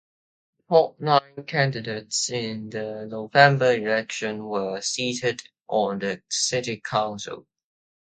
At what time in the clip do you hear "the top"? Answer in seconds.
0.67-0.99